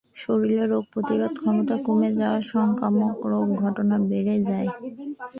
[0.15, 4.69] শরীরে রোগ প্রতিরোধ ক্ষমতা কমে যাওয়ায় সংক্রামক রোগের ঘটনা বেড়ে যায়।